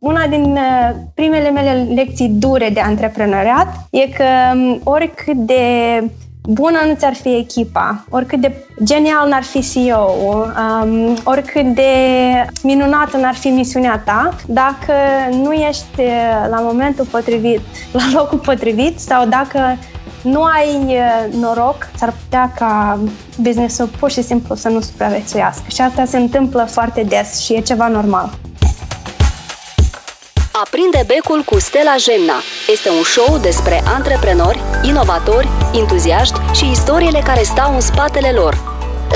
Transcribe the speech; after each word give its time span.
Una 0.00 0.26
din 0.26 0.42
uh, 0.42 0.90
primele 1.14 1.50
mele 1.50 1.92
lecții 1.94 2.28
dure 2.28 2.70
de 2.72 2.80
antreprenoriat 2.80 3.66
e 3.90 4.08
că 4.08 4.24
um, 4.54 4.80
oricât 4.84 5.36
de 5.36 5.62
bună 6.42 6.78
nu 6.86 6.94
ți-ar 6.94 7.14
fi 7.14 7.36
echipa, 7.36 8.04
oricât 8.10 8.40
de 8.40 8.64
genial 8.84 9.28
n-ar 9.28 9.42
fi 9.42 9.60
CEO, 9.72 10.10
um, 10.82 11.16
oricât 11.24 11.74
de 11.74 11.92
minunată 12.62 13.16
n-ar 13.16 13.34
fi 13.34 13.48
misiunea 13.48 14.02
ta, 14.04 14.36
dacă 14.46 14.92
nu 15.42 15.52
ești 15.52 16.00
uh, 16.00 16.46
la 16.50 16.60
momentul 16.60 17.04
potrivit, 17.04 17.60
la 17.98 18.02
locul 18.12 18.38
potrivit 18.38 19.00
sau 19.00 19.26
dacă 19.26 19.78
nu 20.22 20.42
ai 20.42 20.74
uh, 20.84 21.34
noroc, 21.40 21.88
s-ar 21.96 22.14
putea 22.24 22.52
ca 22.56 23.00
businessul 23.40 23.86
pur 23.86 24.10
și 24.10 24.22
simplu 24.22 24.54
să 24.54 24.68
nu 24.68 24.80
supraviețuiască. 24.80 25.64
Și 25.68 25.80
asta 25.80 26.04
se 26.04 26.16
întâmplă 26.16 26.66
foarte 26.70 27.02
des 27.02 27.40
și 27.40 27.54
e 27.54 27.60
ceva 27.60 27.88
normal. 27.88 28.30
Aprinde 30.64 31.04
becul 31.06 31.42
cu 31.42 31.58
Stella 31.58 31.94
Gemna. 31.96 32.42
Este 32.68 32.88
un 32.88 33.02
show 33.02 33.38
despre 33.38 33.82
antreprenori, 33.84 34.60
inovatori, 34.82 35.48
entuziaști 35.72 36.40
și 36.54 36.70
istoriile 36.70 37.20
care 37.24 37.42
stau 37.42 37.74
în 37.74 37.80
spatele 37.80 38.30
lor. 38.30 38.58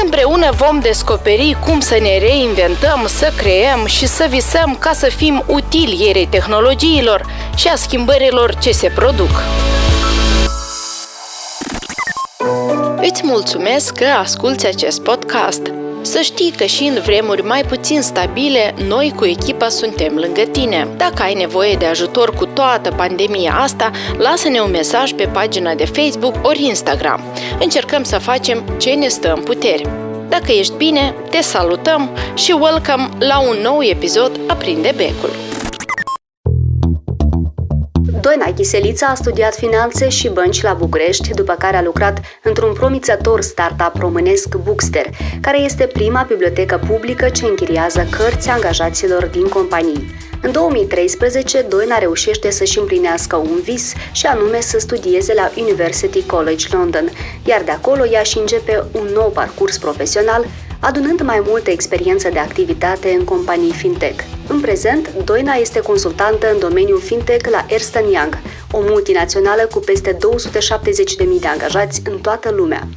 Împreună 0.03 0.51
vom 0.57 0.81
descoperi 0.81 1.57
cum 1.65 1.81
să 1.81 1.99
ne 2.01 2.19
reinventăm, 2.19 3.07
să 3.07 3.33
creăm 3.37 3.87
și 3.87 4.07
să 4.07 4.27
visăm 4.29 4.77
ca 4.81 4.93
să 4.93 5.09
fim 5.09 5.45
utili 5.47 6.05
ierei 6.07 6.27
tehnologiilor 6.27 7.27
și 7.57 7.69
a 7.69 7.77
schimbărilor 7.77 8.55
ce 8.55 8.71
se 8.71 8.89
produc. 8.89 9.43
Îți 12.97 13.21
mulțumesc 13.25 13.95
că 13.95 14.07
asculți 14.19 14.67
acest 14.67 15.03
podcast. 15.03 15.61
Să 16.05 16.21
știi 16.21 16.51
că 16.57 16.65
și 16.65 16.85
în 16.85 17.01
vremuri 17.05 17.43
mai 17.43 17.63
puțin 17.63 18.01
stabile, 18.03 18.75
noi 18.87 19.13
cu 19.17 19.25
echipa 19.25 19.69
suntem 19.69 20.17
lângă 20.17 20.43
tine. 20.43 20.89
Dacă 20.97 21.23
ai 21.23 21.35
nevoie 21.35 21.75
de 21.75 21.85
ajutor 21.85 22.35
cu 22.35 22.47
toată 22.47 22.91
pandemia 22.97 23.55
asta, 23.59 23.91
lasă-ne 24.19 24.61
un 24.61 24.71
mesaj 24.71 25.13
pe 25.13 25.25
pagina 25.25 25.75
de 25.75 25.85
Facebook 25.85 26.35
ori 26.43 26.65
Instagram. 26.65 27.21
Încercăm 27.61 28.03
să 28.03 28.19
facem 28.19 28.65
ce 28.81 28.91
ne 28.91 29.09
stă 29.09 29.33
în 29.37 29.43
putere. 29.43 29.83
Dacă 30.29 30.53
ești 30.53 30.77
bine, 30.77 31.15
te 31.31 31.41
salutăm 31.41 32.17
și 32.35 32.53
welcome 32.53 33.09
la 33.19 33.41
un 33.41 33.57
nou 33.63 33.83
episod 33.83 34.41
Aprinde 34.47 34.93
Becul. 34.97 35.54
Doina 38.25 38.53
Chiselița 38.55 39.07
a 39.07 39.15
studiat 39.15 39.55
finanțe 39.55 40.09
și 40.09 40.29
bănci 40.29 40.63
la 40.63 40.73
București, 40.73 41.35
după 41.35 41.55
care 41.59 41.77
a 41.77 41.83
lucrat 41.83 42.21
într-un 42.43 42.73
promițător 42.73 43.41
startup 43.41 43.97
românesc 44.01 44.57
Bookster, 44.57 45.07
care 45.41 45.61
este 45.61 45.87
prima 45.87 46.25
bibliotecă 46.29 46.81
publică 46.87 47.29
ce 47.29 47.45
închiriază 47.45 48.07
cărți 48.11 48.49
angajaților 48.49 49.27
din 49.27 49.49
companii. 49.49 50.15
În 50.43 50.53
2013, 50.53 51.61
Doina 51.61 51.99
reușește 51.99 52.51
să-și 52.51 52.79
împlinească 52.79 53.37
un 53.37 53.61
vis 53.63 53.93
și 54.13 54.27
anume 54.27 54.61
să 54.61 54.79
studieze 54.79 55.35
la 55.35 55.51
University 55.57 56.23
College 56.23 56.67
London, 56.71 57.11
iar 57.45 57.63
de 57.63 57.71
acolo 57.71 58.07
ea 58.07 58.23
și 58.23 58.39
începe 58.39 58.85
un 58.93 59.09
nou 59.15 59.31
parcurs 59.31 59.79
profesional 59.79 60.45
adunând 60.85 61.21
mai 61.21 61.43
multă 61.47 61.71
experiență 61.71 62.29
de 62.29 62.39
activitate 62.39 63.15
în 63.19 63.25
companii 63.25 63.73
fintech. 63.73 64.25
În 64.49 64.61
prezent, 64.61 65.15
Doina 65.25 65.53
este 65.53 65.81
consultantă 65.81 66.53
în 66.53 66.59
domeniul 66.59 67.01
fintech 67.01 67.51
la 67.51 67.67
Ernst 67.69 67.95
Young, 67.95 68.39
o 68.71 68.79
multinațională 68.81 69.67
cu 69.71 69.79
peste 69.79 70.17
270.000 70.17 70.19
de 71.41 71.47
angajați 71.47 72.01
în 72.05 72.19
toată 72.19 72.51
lumea. 72.51 72.89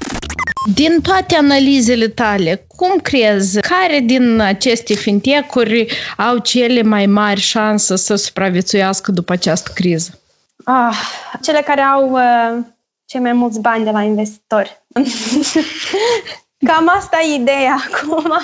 Din 0.73 0.99
toate 1.02 1.35
analizele 1.35 2.08
tale, 2.08 2.65
cum 2.67 2.97
crezi, 3.02 3.59
care 3.59 3.99
din 3.99 4.39
aceste 4.39 4.93
fintech-uri 4.93 5.88
au 6.17 6.38
cele 6.38 6.81
mai 6.81 7.05
mari 7.05 7.39
șanse 7.39 7.95
să 7.95 8.15
supraviețuiască 8.15 9.11
după 9.11 9.33
această 9.33 9.71
criză? 9.73 10.19
Ah, 10.63 10.97
cele 11.41 11.61
care 11.65 11.81
au 11.81 12.11
uh, 12.11 12.63
cei 13.05 13.19
mai 13.19 13.33
mulți 13.33 13.59
bani 13.59 13.83
de 13.83 13.89
la 13.89 14.02
investitori. 14.02 14.81
Cam 16.65 16.91
asta 16.97 17.19
e 17.21 17.35
ideea 17.35 17.75
acum. 17.87 18.39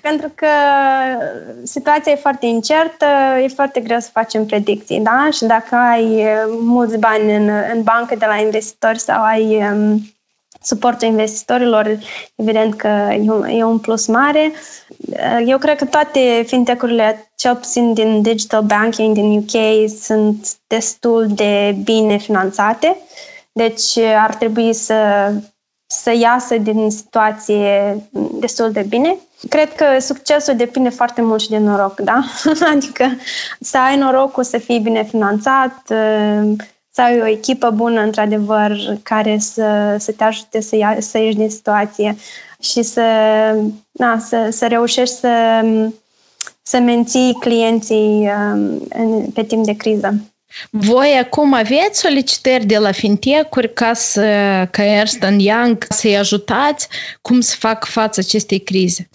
Pentru 0.00 0.32
că 0.34 0.46
situația 1.62 2.12
e 2.12 2.16
foarte 2.16 2.46
incertă, 2.46 3.06
e 3.42 3.48
foarte 3.48 3.80
greu 3.80 3.98
să 3.98 4.08
facem 4.12 4.46
predicții, 4.46 5.00
da? 5.00 5.28
Și 5.32 5.44
dacă 5.44 5.74
ai 5.74 6.26
mulți 6.48 6.98
bani 6.98 7.34
în, 7.34 7.48
în 7.74 7.82
bancă 7.82 8.14
de 8.14 8.26
la 8.26 8.36
investitori 8.36 8.98
sau 8.98 9.22
ai 9.22 9.70
um, 9.72 10.02
suportul 10.62 11.08
investitorilor, 11.08 11.98
evident 12.34 12.74
că 12.74 12.88
e 13.10 13.30
un, 13.30 13.44
e 13.44 13.64
un 13.64 13.78
plus 13.78 14.06
mare. 14.06 14.52
Eu 15.46 15.58
cred 15.58 15.76
că 15.76 15.84
toate 15.84 16.44
fintech-urile, 16.46 17.32
cel 17.36 17.56
puțin 17.56 17.92
din 17.92 18.22
digital 18.22 18.62
banking 18.62 19.14
din 19.14 19.38
UK, 19.38 19.88
sunt 20.00 20.56
destul 20.66 21.26
de 21.28 21.76
bine 21.84 22.16
finanțate. 22.16 22.96
Deci 23.52 23.98
ar 23.98 24.34
trebui 24.34 24.72
să 24.72 24.94
să 26.00 26.12
iasă 26.16 26.56
din 26.56 26.90
situație 26.90 27.96
destul 28.32 28.70
de 28.70 28.84
bine. 28.88 29.16
Cred 29.48 29.74
că 29.74 29.84
succesul 30.00 30.56
depinde 30.56 30.88
foarte 30.88 31.22
mult 31.22 31.40
și 31.40 31.48
de 31.48 31.58
noroc, 31.58 32.00
da? 32.00 32.22
adică 32.74 33.04
să 33.60 33.78
ai 33.78 33.96
norocul 33.96 34.44
să 34.44 34.58
fii 34.58 34.78
bine 34.78 35.04
finanțat, 35.04 35.82
să 36.90 37.00
ai 37.02 37.20
o 37.20 37.26
echipă 37.26 37.70
bună, 37.70 38.00
într-adevăr, 38.00 38.76
care 39.02 39.38
să, 39.38 39.96
să 39.98 40.12
te 40.12 40.24
ajute 40.24 40.60
să, 40.60 40.76
ia, 40.76 40.96
să 40.98 41.18
ieși 41.18 41.36
din 41.36 41.50
situație 41.50 42.16
și 42.60 42.82
să, 42.82 43.02
na, 43.90 44.18
să, 44.18 44.48
să 44.50 44.66
reușești 44.66 45.14
să, 45.14 45.64
să 46.62 46.78
menții 46.78 47.36
clienții 47.40 48.30
um, 48.54 49.30
pe 49.34 49.42
timp 49.42 49.64
de 49.64 49.76
criză. 49.76 50.14
Voi 50.70 51.18
acum 51.20 51.54
aveți 51.54 52.00
solicitări 52.00 52.64
de 52.64 52.78
la 52.78 52.92
fintech-uri 52.92 53.72
ca, 53.72 53.92
să, 53.92 54.22
ca 54.70 54.84
Ernst 54.84 55.24
Young 55.36 55.86
să-i 55.88 56.16
ajutați 56.16 56.88
cum 57.22 57.40
să 57.40 57.56
fac 57.58 57.84
față 57.84 58.20
acestei 58.20 58.58
crize? 58.58 59.08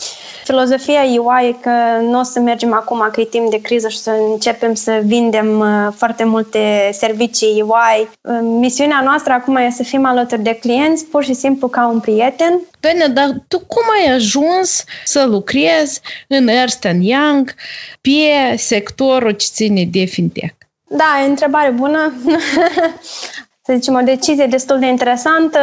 Filozofia 0.43 1.01
UI 1.01 1.47
e 1.49 1.55
că 1.61 2.01
nu 2.01 2.19
o 2.19 2.23
să 2.23 2.39
mergem 2.39 2.73
acum 2.73 3.09
că 3.11 3.21
e 3.21 3.25
timp 3.25 3.49
de 3.49 3.61
criză 3.61 3.87
și 3.87 3.97
să 3.97 4.11
începem 4.31 4.73
să 4.73 5.01
vindem 5.05 5.59
uh, 5.59 5.93
foarte 5.95 6.23
multe 6.23 6.89
servicii 6.91 7.61
UI. 7.61 8.09
Uh, 8.21 8.39
misiunea 8.41 9.01
noastră 9.03 9.33
acum 9.33 9.55
e 9.55 9.69
să 9.75 9.83
fim 9.83 10.05
alături 10.05 10.43
de 10.43 10.57
clienți, 10.61 11.05
pur 11.05 11.23
și 11.23 11.33
simplu 11.33 11.67
ca 11.67 11.87
un 11.87 11.99
prieten. 11.99 12.61
Doamne, 12.79 13.07
dar 13.07 13.43
tu 13.47 13.59
cum 13.59 13.83
ai 14.01 14.13
ajuns 14.13 14.83
să 15.03 15.25
lucrezi 15.25 16.01
în 16.27 16.47
Ernst 16.47 16.87
Young 16.99 17.53
pe 18.01 18.55
sectorul 18.57 19.31
ce 19.31 19.47
ține 19.51 19.85
de 19.91 20.05
fintech? 20.05 20.56
Da, 20.87 21.19
e 21.21 21.25
o 21.25 21.29
întrebare 21.29 21.69
bună. 21.69 22.13
să 23.67 23.73
zicem, 23.73 23.95
o 23.95 24.01
decizie 24.01 24.45
destul 24.45 24.79
de 24.79 24.85
interesantă. 24.85 25.59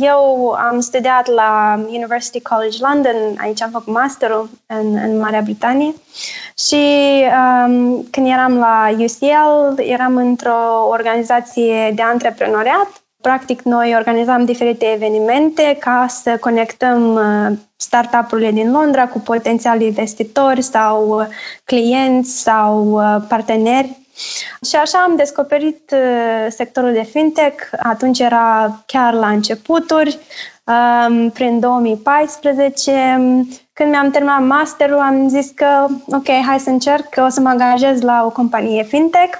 Eu 0.00 0.50
am 0.70 0.80
studiat 0.80 1.26
la 1.26 1.80
University 1.88 2.40
College 2.40 2.76
London, 2.80 3.16
aici 3.36 3.62
am 3.62 3.70
făcut 3.70 3.92
masterul 3.92 4.50
în, 4.66 4.94
în 4.94 5.18
Marea 5.18 5.40
Britanie 5.40 5.94
și 6.68 6.84
um, 7.66 8.06
când 8.10 8.26
eram 8.26 8.58
la 8.58 8.88
UCL, 8.98 9.80
eram 9.82 10.16
într-o 10.16 10.88
organizație 10.88 11.92
de 11.94 12.02
antreprenoriat. 12.02 13.02
Practic, 13.20 13.62
noi 13.62 13.94
organizam 13.96 14.44
diferite 14.44 14.92
evenimente 14.94 15.76
ca 15.80 16.06
să 16.08 16.36
conectăm 16.40 17.14
uh, 17.14 17.56
startup-urile 17.76 18.50
din 18.50 18.70
Londra 18.70 19.06
cu 19.06 19.18
potențiali 19.18 19.86
investitori 19.86 20.62
sau 20.62 21.08
uh, 21.08 21.26
clienți 21.64 22.42
sau 22.42 22.90
uh, 22.90 23.16
parteneri 23.28 24.07
și 24.68 24.76
așa 24.76 24.98
am 24.98 25.16
descoperit 25.16 25.92
uh, 25.92 26.46
sectorul 26.48 26.92
de 26.92 27.02
fintech. 27.02 27.70
Atunci 27.78 28.18
era 28.18 28.82
chiar 28.86 29.12
la 29.12 29.28
începuturi, 29.28 30.18
um, 30.64 31.30
prin 31.30 31.60
2014. 31.60 33.18
Când 33.72 33.90
mi-am 33.90 34.10
terminat 34.10 34.42
masterul, 34.42 34.98
am 34.98 35.28
zis 35.28 35.50
că, 35.54 35.86
ok, 36.06 36.28
hai 36.46 36.60
să 36.60 36.70
încerc, 36.70 37.08
că 37.08 37.22
o 37.22 37.28
să 37.28 37.40
mă 37.40 37.48
angajez 37.48 38.00
la 38.00 38.22
o 38.24 38.30
companie 38.30 38.82
fintech. 38.82 39.38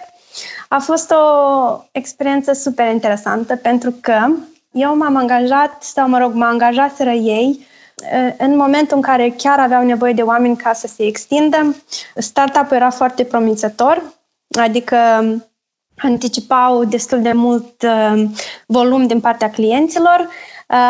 A 0.69 0.79
fost 0.79 1.11
o 1.11 1.85
experiență 1.93 2.53
super 2.53 2.93
interesantă 2.93 3.57
pentru 3.57 3.95
că 4.01 4.27
eu 4.71 4.97
m-am 4.97 5.17
angajat, 5.17 5.83
sau 5.83 6.09
mă 6.09 6.19
rog, 6.19 6.33
mă 6.35 6.45
angajaseră 6.45 7.11
ei 7.11 7.67
uh, 8.13 8.35
în 8.39 8.57
momentul 8.57 8.97
în 8.97 9.03
care 9.03 9.35
chiar 9.37 9.61
aveau 9.61 9.85
nevoie 9.85 10.13
de 10.13 10.23
oameni 10.23 10.57
ca 10.57 10.73
să 10.73 10.87
se 10.87 11.07
extindă. 11.07 11.77
Startup-ul 12.17 12.77
era 12.77 12.91
foarte 12.91 13.25
promițător, 13.25 14.03
adică 14.49 14.97
anticipau 15.99 16.85
destul 16.85 17.23
de 17.23 17.33
mult 17.33 17.83
uh, 17.83 18.25
volum 18.67 19.07
din 19.07 19.21
partea 19.21 19.51
clienților. 19.51 20.29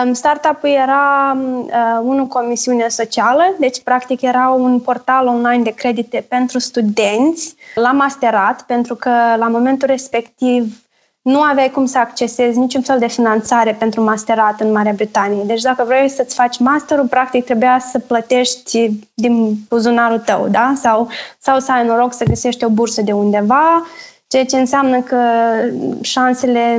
Um, 0.05 0.13
startup-ul 0.13 0.71
era 0.71 1.37
uh, 1.41 2.01
unul 2.03 2.27
cu 2.27 2.39
o 2.39 2.47
misiune 2.47 2.89
socială, 2.89 3.43
deci 3.59 3.83
practic 3.83 4.23
era 4.23 4.49
un 4.49 4.81
portal 4.81 5.27
online 5.27 5.63
de 5.63 5.71
credite 5.71 6.27
pentru 6.29 6.59
studenți 6.59 7.55
la 7.75 7.93
masterat, 7.93 8.63
pentru 8.63 8.95
că 8.95 9.11
la 9.37 9.49
momentul 9.49 9.89
respectiv 9.89 10.88
nu 11.29 11.41
aveai 11.41 11.71
cum 11.71 11.87
să 11.87 11.99
accesezi 11.99 12.59
niciun 12.59 12.83
fel 12.83 12.99
de 12.99 13.07
finanțare 13.07 13.77
pentru 13.79 14.03
masterat 14.03 14.61
în 14.61 14.73
Marea 14.73 14.93
Britanie. 14.93 15.43
Deci 15.45 15.63
dacă 15.63 15.85
vrei 15.87 16.09
să-ți 16.09 16.35
faci 16.35 16.59
masterul, 16.59 17.07
practic 17.07 17.45
trebuia 17.45 17.79
să 17.91 17.99
plătești 17.99 18.91
din 19.15 19.55
buzunarul 19.69 20.19
tău, 20.19 20.49
da? 20.51 20.73
Sau, 20.77 21.09
sau 21.39 21.59
să 21.59 21.73
ai 21.73 21.87
noroc 21.87 22.13
să 22.13 22.25
găsești 22.25 22.65
o 22.65 22.69
bursă 22.69 23.03
de 23.03 23.13
undeva, 23.13 23.87
ceea 24.27 24.45
ce 24.45 24.57
înseamnă 24.57 25.01
că 25.01 25.21
șansele 26.01 26.77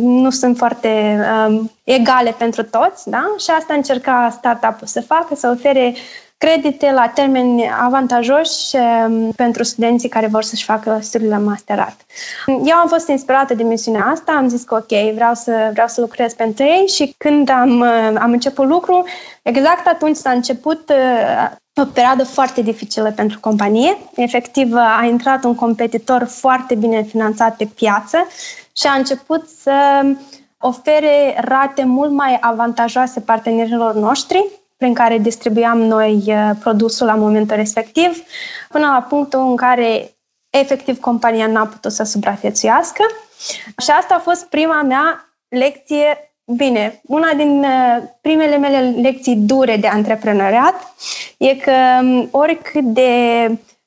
nu 0.00 0.30
sunt 0.30 0.56
foarte 0.56 1.20
um, 1.48 1.70
egale 1.84 2.34
pentru 2.38 2.62
toți, 2.62 3.10
da? 3.10 3.34
Și 3.38 3.50
asta 3.50 3.74
încerca 3.74 4.28
startup-ul 4.38 4.86
să 4.86 5.00
facă, 5.00 5.34
să 5.34 5.54
ofere 5.56 5.94
credite 6.42 6.90
la 6.90 7.08
termeni 7.08 7.70
avantajoși 7.80 8.76
um, 8.76 9.30
pentru 9.30 9.62
studenții 9.62 10.08
care 10.08 10.26
vor 10.26 10.42
să-și 10.42 10.64
facă 10.64 10.98
studiile 11.00 11.38
masterat. 11.38 11.96
Eu 12.46 12.76
am 12.76 12.88
fost 12.88 13.08
inspirată 13.08 13.54
de 13.54 13.62
misiunea 13.62 14.04
asta, 14.04 14.32
am 14.32 14.48
zis 14.48 14.62
că 14.62 14.74
ok, 14.74 15.14
vreau 15.14 15.34
să, 15.34 15.68
vreau 15.72 15.88
să 15.88 16.00
lucrez 16.00 16.34
pentru 16.34 16.64
ei 16.64 16.86
și 16.86 17.14
când 17.18 17.48
am, 17.48 17.80
uh, 17.80 18.18
am 18.18 18.30
început 18.32 18.66
lucru, 18.66 19.04
exact 19.42 19.86
atunci 19.86 20.16
s-a 20.16 20.30
început 20.30 20.90
uh, 20.90 21.50
o 21.74 21.84
perioadă 21.84 22.24
foarte 22.24 22.62
dificilă 22.62 23.10
pentru 23.10 23.40
companie. 23.40 23.98
Efectiv, 24.14 24.74
a 24.74 25.04
intrat 25.04 25.44
un 25.44 25.54
competitor 25.54 26.24
foarte 26.24 26.74
bine 26.74 27.02
finanțat 27.02 27.56
pe 27.56 27.68
piață 27.74 28.26
și 28.76 28.86
a 28.86 28.92
început 28.92 29.48
să 29.62 29.72
ofere 30.58 31.36
rate 31.40 31.84
mult 31.84 32.10
mai 32.10 32.38
avantajoase 32.40 33.20
partenerilor 33.20 33.94
noștri 33.94 34.61
prin 34.82 34.94
care 34.94 35.18
distribuiam 35.18 35.78
noi 35.78 36.22
uh, 36.26 36.50
produsul 36.60 37.06
la 37.06 37.14
momentul 37.14 37.56
respectiv, 37.56 38.22
până 38.68 38.86
la 38.86 39.06
punctul 39.08 39.40
în 39.40 39.56
care 39.56 40.10
efectiv 40.50 41.00
compania 41.00 41.46
n-a 41.46 41.66
putut 41.66 41.92
să 41.92 42.02
supraviețuiască. 42.02 43.04
Și 43.78 43.90
asta 43.90 44.14
a 44.14 44.18
fost 44.18 44.46
prima 44.46 44.82
mea 44.82 45.34
lecție 45.48 46.32
Bine, 46.44 47.00
una 47.02 47.32
din 47.36 47.58
uh, 47.58 48.02
primele 48.20 48.56
mele 48.56 49.00
lecții 49.00 49.36
dure 49.36 49.76
de 49.76 49.86
antreprenoriat 49.86 50.74
e 51.38 51.54
că 51.54 51.72
um, 52.00 52.28
oricât 52.30 52.84
de 52.84 53.10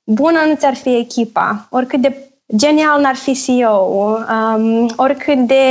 bună 0.03 0.39
nu 0.47 0.55
ți-ar 0.55 0.75
fi 0.75 0.95
echipa, 0.97 1.67
oricât 1.69 2.01
de 2.01 2.29
genial 2.47 3.01
n-ar 3.01 3.15
fi 3.15 3.33
CEO, 3.33 4.17
um, 4.29 4.89
oricât 4.95 5.37
de 5.37 5.63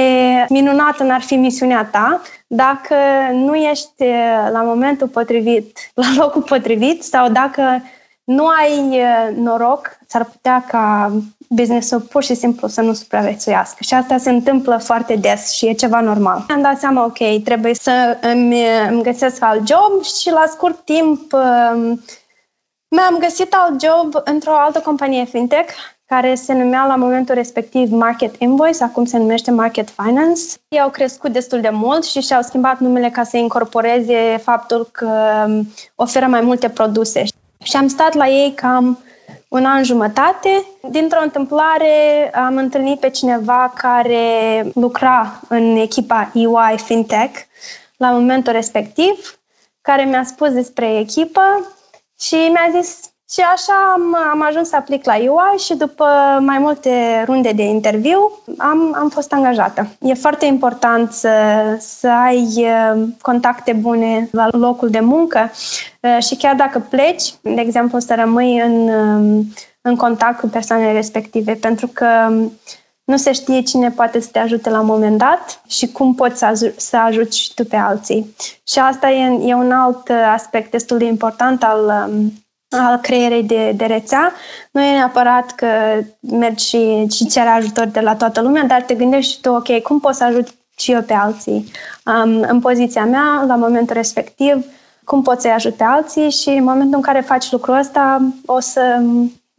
minunată 0.49 1.03
n-ar 1.03 1.21
fi 1.21 1.37
misiunea 1.37 1.89
ta, 1.93 2.21
dacă 2.47 2.95
nu 3.33 3.55
ești 3.55 4.03
uh, 4.03 4.49
la 4.53 4.63
momentul 4.63 5.09
potrivit, 5.09 5.79
la 5.95 6.07
locul 6.17 6.43
potrivit 6.43 7.03
sau 7.03 7.29
dacă 7.29 7.83
nu 8.25 8.47
ai 8.47 8.79
uh, 8.89 9.37
noroc, 9.37 9.99
s-ar 10.07 10.25
putea 10.25 10.65
ca 10.69 11.13
businessul 11.49 12.01
pur 12.01 12.23
și 12.23 12.35
simplu 12.35 12.69
să 12.69 12.81
nu 12.81 12.93
supraviețuiască. 12.93 13.77
Și 13.81 13.95
asta 13.95 14.19
se 14.19 14.31
întâmplă 14.31 14.77
foarte 14.77 15.17
des 15.17 15.51
și 15.51 15.67
e 15.67 15.73
ceva 15.73 16.01
normal. 16.01 16.45
Am 16.49 16.63
dat 16.63 16.79
seama, 16.79 17.05
ok, 17.05 17.43
trebuie 17.45 17.75
să 17.75 18.19
îmi, 18.21 18.63
îmi 18.89 19.03
găsesc 19.03 19.43
alt 19.43 19.69
job 19.69 20.05
și 20.21 20.31
la 20.31 20.45
scurt 20.51 20.85
timp 20.85 21.33
um, 21.33 22.03
mi-am 22.89 23.19
găsit 23.19 23.55
alt 23.55 23.83
job 23.83 24.23
într-o 24.25 24.57
altă 24.57 24.79
companie 24.81 25.25
fintech 25.25 25.73
care 26.07 26.35
se 26.35 26.53
numea 26.53 26.87
la 26.87 26.97
momentul 26.97 27.35
respectiv 27.35 27.91
Market 27.91 28.35
Invoice, 28.39 28.85
acum 28.85 29.05
se 29.05 29.19
numește 29.19 29.51
Market 29.51 29.89
Finance. 29.91 30.41
Ei 30.69 30.81
au 30.81 30.91
crescut 30.91 31.33
destul 31.33 31.61
de 31.61 31.69
mult 31.73 32.05
și 32.05 32.21
și-au 32.21 32.43
schimbat 32.43 32.79
numele 32.79 33.11
ca 33.11 33.23
să 33.23 33.37
incorporeze 33.37 34.41
faptul 34.43 34.89
că 34.93 35.45
um, 35.47 35.69
oferă 35.95 36.27
mai 36.27 36.41
multe 36.41 36.69
produse. 36.69 37.23
Și 37.63 37.77
am 37.77 37.89
stat 37.89 38.15
la 38.15 38.29
ei 38.29 38.53
cam 38.53 38.99
un 39.49 39.65
an 39.65 39.83
jumătate. 39.83 40.65
Dintr-o 40.91 41.23
întâmplare 41.23 42.31
am 42.35 42.57
întâlnit 42.57 43.01
pe 43.01 43.11
cineva 43.11 43.73
care 43.77 44.27
lucra 44.75 45.41
în 45.49 45.77
echipa 45.77 46.31
EY 46.35 46.79
FinTech 46.85 47.41
la 47.97 48.11
momentul 48.11 48.53
respectiv, 48.53 49.39
care 49.81 50.05
mi-a 50.05 50.25
spus 50.25 50.53
despre 50.53 50.99
echipă 50.99 51.75
și 52.21 52.35
mi-a 52.35 52.81
zis 52.81 53.14
și 53.31 53.41
așa 53.41 53.93
am, 53.93 54.17
am 54.31 54.43
ajuns 54.43 54.69
să 54.69 54.77
aplic 54.77 55.05
la 55.05 55.17
UI 55.17 55.59
și 55.59 55.75
după 55.75 56.05
mai 56.41 56.59
multe 56.59 57.25
runde 57.27 57.53
de 57.53 57.63
interviu 57.63 58.39
am, 58.59 58.95
am 58.99 59.09
fost 59.09 59.33
angajată. 59.33 59.89
E 60.01 60.15
foarte 60.15 60.47
important 60.47 61.13
să, 61.13 61.31
să 61.79 62.09
ai 62.09 62.47
uh, 62.57 63.03
contacte 63.21 63.73
bune 63.73 64.29
la 64.33 64.49
locul 64.51 64.91
de 64.91 65.01
muncă 65.01 65.51
uh, 66.01 66.23
și 66.23 66.37
chiar 66.37 66.55
dacă 66.55 66.79
pleci, 66.79 67.35
de 67.41 67.61
exemplu, 67.61 67.99
să 67.99 68.15
rămâi 68.15 68.61
în, 68.61 68.89
um, 68.89 69.53
în 69.81 69.97
contact 69.97 70.41
cu 70.41 70.47
persoanele 70.47 70.93
respective, 70.93 71.55
pentru 71.55 71.87
că 71.87 72.27
um, 72.29 72.53
nu 73.05 73.17
se 73.17 73.33
știe 73.33 73.63
cine 73.63 73.91
poate 73.91 74.21
să 74.21 74.29
te 74.33 74.39
ajute 74.39 74.71
la 74.71 74.81
un 74.81 74.87
moment 74.87 75.19
dat 75.19 75.63
și 75.67 75.87
cum 75.93 76.15
poți 76.15 76.39
să, 76.39 76.47
aj- 76.47 76.77
să 76.77 76.97
ajuți 76.97 77.39
și 77.39 77.55
tu 77.55 77.65
pe 77.65 77.77
alții. 77.77 78.35
Și 78.67 78.79
asta 78.79 79.11
e, 79.11 79.49
e 79.49 79.55
un 79.55 79.73
alt 79.73 80.09
uh, 80.09 80.33
aspect 80.33 80.71
destul 80.71 80.99
de 80.99 81.05
important 81.05 81.63
al 81.63 82.09
um, 82.09 82.33
al 82.79 82.99
creierei 82.99 83.43
de, 83.43 83.73
de 83.77 83.85
rețea. 83.85 84.33
Nu 84.71 84.83
e 84.83 84.93
neapărat 84.93 85.51
că 85.51 85.67
mergi 86.21 86.69
și, 86.69 87.07
și 87.15 87.27
ceri 87.27 87.49
ajutor 87.49 87.87
de 87.87 88.01
la 88.01 88.15
toată 88.15 88.41
lumea, 88.41 88.65
dar 88.65 88.83
te 88.83 88.95
gândești 88.95 89.33
și 89.33 89.41
tu, 89.41 89.51
ok, 89.51 89.83
cum 89.83 90.01
pot 90.01 90.15
să 90.15 90.25
ajut 90.25 90.49
și 90.79 90.93
eu 90.93 91.03
pe 91.03 91.13
alții 91.13 91.71
um, 92.05 92.41
în 92.41 92.61
poziția 92.61 93.05
mea, 93.05 93.45
la 93.47 93.57
momentul 93.57 93.95
respectiv, 93.95 94.65
cum 95.05 95.23
pot 95.23 95.41
să-i 95.41 95.51
ajut 95.51 95.75
pe 95.75 95.85
alții 95.85 96.31
și 96.31 96.49
în 96.49 96.65
momentul 96.65 96.95
în 96.95 97.01
care 97.01 97.21
faci 97.21 97.51
lucrul 97.51 97.79
ăsta, 97.79 98.23
o 98.47 98.61
să 98.61 99.03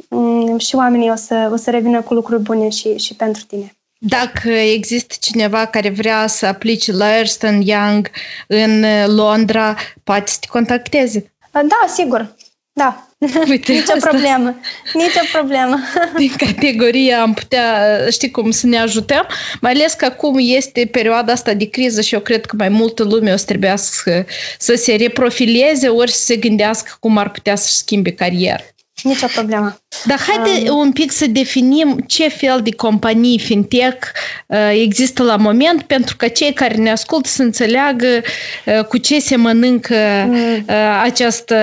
um, 0.10 0.58
și 0.58 0.76
oamenii 0.76 1.12
o 1.12 1.16
să, 1.16 1.50
o 1.52 1.56
să 1.56 1.70
revină 1.70 2.02
cu 2.02 2.14
lucruri 2.14 2.42
bune 2.42 2.70
și, 2.70 2.98
și 2.98 3.16
pentru 3.16 3.44
tine. 3.44 3.76
Dacă 3.98 4.50
există 4.50 5.16
cineva 5.20 5.66
care 5.66 5.90
vrea 5.90 6.28
să 6.28 6.46
aplice 6.46 6.92
la 6.92 7.18
Ernst 7.18 7.46
Young 7.60 8.10
în 8.48 8.86
Londra, 9.06 9.76
poate 10.04 10.32
să 10.32 10.38
te 10.40 10.48
contacteze. 10.48 11.32
Da, 11.52 11.86
sigur. 11.94 12.36
Da. 12.78 13.08
Uite, 13.50 13.72
Nici 13.72 13.88
o 13.96 14.00
problemă. 14.00 14.60
Nici 14.94 15.16
o 15.16 15.38
problemă. 15.38 15.80
Din 16.18 16.32
categoria 16.38 17.22
am 17.22 17.34
putea, 17.34 17.98
știi 18.12 18.32
cum, 18.32 18.52
să 18.52 18.68
ne 18.68 18.78
ajutăm, 18.78 19.28
mai 19.62 19.72
ales 19.72 19.94
că 19.94 20.06
acum 20.06 20.36
este 20.40 20.86
perioada 20.92 21.32
asta 21.32 21.54
de 21.54 21.70
criză 21.70 22.02
și 22.02 22.14
eu 22.14 22.20
cred 22.20 22.46
că 22.46 22.56
mai 22.56 22.70
multă 22.70 23.04
lume 23.04 23.34
o 23.34 23.36
să 23.36 23.46
trebuiască 23.46 24.26
să 24.58 24.74
se 24.74 24.96
reprofileze 24.96 25.88
ori 25.88 26.12
să 26.12 26.24
se 26.24 26.36
gândească 26.36 26.98
cum 27.00 27.18
ar 27.18 27.30
putea 27.32 27.56
să-și 27.56 27.76
schimbe 27.76 28.12
carieră. 28.12 28.64
Nicio 29.06 29.28
problemă. 29.28 29.78
Dar 30.06 30.20
haide 30.20 30.70
um, 30.70 30.78
un 30.78 30.92
pic 30.92 31.12
să 31.12 31.28
definim 31.28 32.04
ce 32.08 32.28
fel 32.28 32.62
de 32.62 32.72
companii 32.72 33.40
fintech 33.40 34.08
uh, 34.48 34.72
există 34.72 35.24
la 35.24 35.36
moment, 35.36 35.82
pentru 35.82 36.16
că 36.16 36.28
cei 36.28 36.54
care 36.54 36.76
ne 36.76 36.92
ascultă 36.92 37.30
să 37.30 37.42
înțeleagă 37.42 38.22
uh, 38.66 38.86
cu 38.86 38.98
ce 38.98 39.20
se 39.20 39.36
mănâncă 39.36 40.26
mm. 40.28 40.66
uh, 40.68 41.00
această 41.04 41.56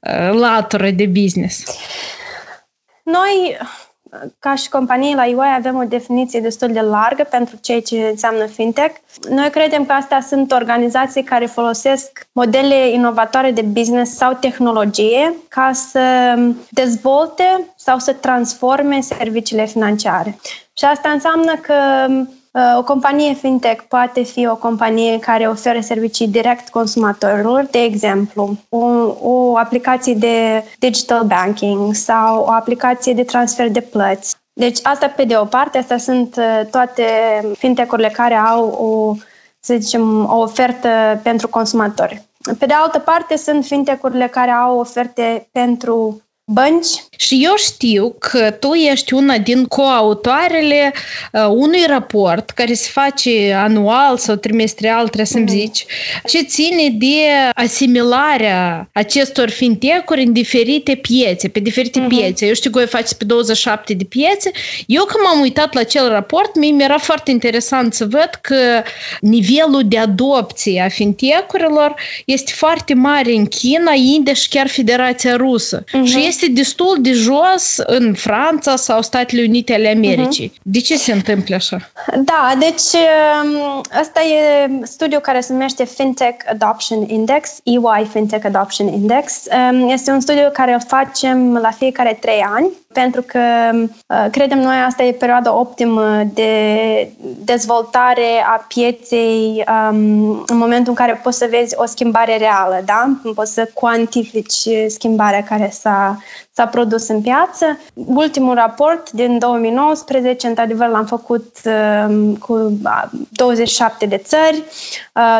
uh, 0.00 0.38
latură 0.38 0.90
de 0.90 1.06
business. 1.06 1.64
Noi 3.02 3.58
ca 4.38 4.54
și 4.54 4.68
companie 4.68 5.14
la 5.14 5.26
UI 5.26 5.54
avem 5.56 5.76
o 5.76 5.84
definiție 5.84 6.40
destul 6.40 6.72
de 6.72 6.80
largă 6.80 7.22
pentru 7.30 7.56
ceea 7.60 7.80
ce 7.80 8.08
înseamnă 8.10 8.46
fintech. 8.46 8.94
Noi 9.28 9.50
credem 9.50 9.84
că 9.84 9.92
astea 9.92 10.20
sunt 10.20 10.52
organizații 10.52 11.22
care 11.22 11.46
folosesc 11.46 12.26
modele 12.32 12.88
inovatoare 12.88 13.50
de 13.50 13.62
business 13.62 14.16
sau 14.16 14.32
tehnologie 14.32 15.34
ca 15.48 15.70
să 15.72 16.34
dezvolte 16.70 17.66
sau 17.76 17.98
să 17.98 18.12
transforme 18.12 19.00
serviciile 19.00 19.66
financiare. 19.66 20.38
Și 20.72 20.84
asta 20.84 21.08
înseamnă 21.08 21.54
că 21.62 21.74
Uh, 22.12 22.26
o 22.78 22.82
companie 22.82 23.34
fintech 23.34 23.82
poate 23.88 24.22
fi 24.22 24.46
o 24.46 24.56
companie 24.56 25.18
care 25.18 25.46
oferă 25.46 25.80
servicii 25.80 26.28
direct 26.28 26.68
consumatorilor, 26.68 27.66
de 27.70 27.78
exemplu, 27.78 28.56
o, 28.68 28.86
o 29.20 29.56
aplicație 29.56 30.14
de 30.14 30.64
digital 30.78 31.24
banking 31.24 31.94
sau 31.94 32.44
o 32.44 32.50
aplicație 32.50 33.12
de 33.14 33.24
transfer 33.24 33.70
de 33.70 33.80
plăți. 33.80 34.36
Deci 34.52 34.78
asta 34.82 35.08
pe 35.08 35.24
de 35.24 35.36
o 35.36 35.44
parte, 35.44 35.78
astea 35.78 35.98
sunt 35.98 36.36
uh, 36.36 36.66
toate 36.70 37.04
fintech-urile 37.58 38.08
care 38.08 38.34
au 38.34 38.66
o, 38.66 39.14
să 39.60 39.74
zicem, 39.78 40.24
o 40.24 40.38
ofertă 40.40 41.20
pentru 41.22 41.48
consumatori. 41.48 42.22
Pe 42.58 42.66
de 42.66 42.74
altă 42.74 42.98
parte, 42.98 43.36
sunt 43.36 43.64
fintech-urile 43.64 44.26
care 44.26 44.50
au 44.50 44.78
oferte 44.78 45.48
pentru 45.52 46.22
bănci. 46.44 46.88
Și 47.16 47.40
eu 47.44 47.54
știu 47.56 48.16
că 48.18 48.50
tu 48.50 48.72
ești 48.72 49.14
una 49.14 49.38
din 49.38 49.64
coautoarele 49.64 50.92
uh, 51.32 51.46
unui 51.48 51.84
raport 51.86 52.50
care 52.50 52.72
se 52.72 52.88
face 52.92 53.52
anual 53.52 54.16
sau 54.16 54.34
trimestrial, 54.34 55.04
trebuie 55.04 55.26
să-mi 55.26 55.44
mm-hmm. 55.44 55.60
zici, 55.60 55.86
ce 56.24 56.42
ține 56.42 56.88
de 56.88 57.16
asimilarea 57.54 58.88
acestor 58.92 59.50
fintech-uri 59.50 60.22
în 60.22 60.32
diferite 60.32 60.94
piețe, 60.94 61.48
pe 61.48 61.60
diferite 61.60 62.00
mm-hmm. 62.00 62.08
piețe. 62.08 62.46
Eu 62.46 62.54
știu 62.54 62.70
că 62.70 62.78
voi 62.78 62.88
faceți 62.88 63.16
pe 63.16 63.24
27 63.24 63.94
de 63.94 64.04
piețe. 64.04 64.50
Eu 64.86 65.04
când 65.04 65.24
m-am 65.24 65.40
uitat 65.40 65.74
la 65.74 65.80
acel 65.80 66.08
raport, 66.08 66.56
mi 66.56 66.76
era 66.78 66.98
foarte 66.98 67.30
interesant 67.30 67.94
să 67.94 68.06
văd 68.06 68.30
că 68.40 68.82
nivelul 69.20 69.82
de 69.84 69.98
adopție 69.98 70.80
a 70.80 70.88
fintech-urilor 70.88 71.94
este 72.24 72.52
foarte 72.54 72.94
mare 72.94 73.32
în 73.32 73.46
China, 73.46 73.92
India 73.92 74.32
și 74.32 74.48
chiar 74.48 74.68
Federația 74.68 75.36
Rusă. 75.36 75.84
Mm-hmm. 75.84 76.04
Și 76.04 76.31
este 76.32 76.46
destul 76.46 76.96
de 77.00 77.12
jos 77.12 77.76
în 77.86 78.14
Franța 78.14 78.76
sau 78.76 79.02
Statele 79.02 79.42
Unite 79.42 79.74
ale 79.74 79.88
Americii. 79.88 80.50
Uh-huh. 80.50 80.62
De 80.62 80.80
ce 80.80 80.96
se 80.96 81.12
întâmplă 81.12 81.54
așa? 81.54 81.76
Da, 82.16 82.54
deci 82.58 83.02
ăsta 84.00 84.20
e 84.20 84.68
studiul 84.82 85.20
care 85.20 85.40
se 85.40 85.52
numește 85.52 85.84
FinTech 85.84 86.44
Adoption 86.50 87.08
Index, 87.08 87.50
EY 87.64 88.06
FinTech 88.12 88.44
Adoption 88.44 88.88
Index. 88.88 89.46
Este 89.88 90.10
un 90.10 90.20
studiu 90.20 90.50
care 90.52 90.72
îl 90.72 90.82
facem 90.86 91.56
la 91.56 91.70
fiecare 91.70 92.18
trei 92.20 92.44
ani 92.54 92.68
pentru 92.92 93.22
că 93.22 93.40
uh, 93.72 94.26
credem 94.30 94.58
noi 94.58 94.76
asta 94.86 95.02
e 95.02 95.12
perioada 95.12 95.58
optimă 95.58 96.22
de 96.34 96.52
dezvoltare 97.44 98.44
a 98.46 98.64
pieței 98.68 99.64
um, 99.68 100.44
în 100.46 100.56
momentul 100.56 100.88
în 100.88 100.94
care 100.94 101.20
poți 101.22 101.38
să 101.38 101.46
vezi 101.50 101.74
o 101.78 101.86
schimbare 101.86 102.36
reală, 102.36 102.82
da? 102.84 103.08
Poți 103.34 103.52
să 103.52 103.70
cuantifici 103.74 104.68
schimbarea 104.88 105.42
care 105.42 105.70
s-a, 105.72 106.18
s-a 106.52 106.66
produs 106.66 107.08
în 107.08 107.20
piață. 107.20 107.78
Ultimul 107.94 108.54
raport 108.54 109.10
din 109.10 109.38
2019, 109.38 110.46
într-adevăr, 110.46 110.88
l-am 110.88 111.06
făcut 111.06 111.56
uh, 111.64 112.32
cu 112.38 112.78
27 113.30 114.06
de 114.06 114.16
țări, 114.16 114.62
uh, 115.14 115.38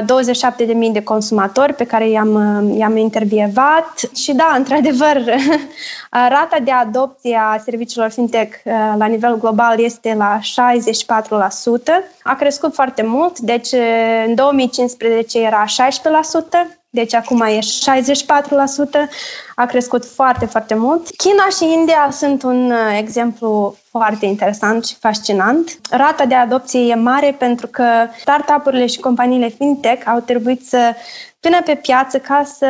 27.000 0.86 0.92
de 0.92 1.02
consumatori 1.02 1.74
pe 1.74 1.84
care 1.84 2.08
i-am, 2.08 2.34
uh, 2.34 2.78
i-am 2.78 2.96
intervievat 2.96 4.00
și 4.14 4.32
da, 4.32 4.54
într-adevăr, 4.56 5.16
rata 6.12 6.58
de 6.64 6.70
adopție 6.70 7.36
a 7.36 7.58
serviciilor 7.58 8.10
fintech 8.10 8.56
uh, 8.64 8.72
la 8.96 9.06
nivel 9.06 9.38
global 9.38 9.80
este 9.80 10.14
la 10.14 10.38
64%. 10.38 10.44
A 12.22 12.34
crescut 12.34 12.74
foarte 12.74 13.02
mult, 13.02 13.38
deci 13.38 13.72
uh, 13.72 14.24
în 14.26 14.34
2015 14.34 15.40
era 15.40 15.64
16%, 15.64 15.68
deci 16.90 17.14
acum 17.14 17.40
e 17.40 17.58
64%, 17.58 17.62
a 19.54 19.66
crescut 19.66 20.04
foarte, 20.04 20.46
foarte 20.46 20.74
mult. 20.74 21.16
China 21.16 21.46
și 21.56 21.72
India 21.78 22.08
sunt 22.10 22.42
un 22.42 22.70
uh, 22.70 22.98
exemplu 22.98 23.76
foarte 23.90 24.26
interesant 24.26 24.86
și 24.86 24.94
fascinant. 24.94 25.78
Rata 25.90 26.24
de 26.24 26.34
adopție 26.34 26.80
e 26.80 26.94
mare 26.94 27.34
pentru 27.38 27.66
că 27.66 27.84
startup-urile 28.20 28.86
și 28.86 29.00
companiile 29.00 29.48
fintech 29.48 30.06
au 30.06 30.20
trebuit 30.20 30.66
să 30.66 30.94
vină 31.40 31.62
pe 31.64 31.74
piață 31.74 32.18
ca 32.18 32.42
să 32.58 32.66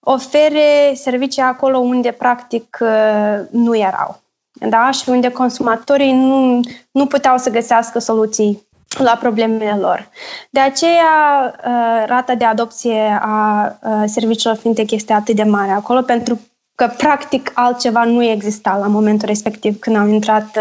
ofere 0.00 0.92
servicii 0.94 1.42
acolo 1.42 1.78
unde 1.78 2.10
practic 2.10 2.78
uh, 2.80 3.38
nu 3.50 3.76
erau. 3.76 4.20
Da? 4.68 4.90
Și 4.90 5.08
unde 5.08 5.30
consumatorii 5.30 6.12
nu, 6.12 6.60
nu 6.90 7.06
puteau 7.06 7.38
să 7.38 7.50
găsească 7.50 7.98
soluții 7.98 8.68
la 8.98 9.16
problemele 9.20 9.76
lor. 9.80 10.08
De 10.50 10.60
aceea, 10.60 11.54
uh, 11.64 12.04
rata 12.06 12.34
de 12.34 12.44
adopție 12.44 13.18
a 13.22 13.72
uh, 13.82 14.02
serviciilor 14.06 14.56
fintech 14.56 14.92
este 14.92 15.12
atât 15.12 15.36
de 15.36 15.42
mare 15.42 15.70
acolo, 15.70 16.02
pentru 16.02 16.40
că 16.74 16.92
practic 16.96 17.50
altceva 17.54 18.04
nu 18.04 18.24
exista 18.24 18.76
la 18.76 18.86
momentul 18.86 19.28
respectiv 19.28 19.78
când 19.78 19.96
au 19.96 20.06
intrat 20.06 20.58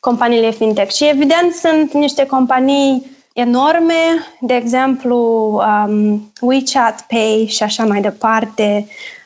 companiile 0.00 0.50
fintech. 0.50 0.92
Și 0.92 1.08
evident 1.08 1.52
sunt 1.52 1.92
niște 1.92 2.26
companii 2.26 3.17
enorme, 3.40 3.94
de 4.40 4.54
exemplu 4.54 5.16
um, 5.86 6.32
WeChat 6.40 7.04
Pay 7.08 7.46
și 7.48 7.62
așa 7.62 7.84
mai 7.84 8.00
departe, 8.00 8.86
Um, 8.86 9.17